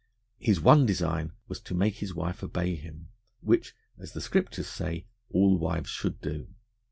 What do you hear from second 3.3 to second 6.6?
which, as the Scriptures say, all wives should do.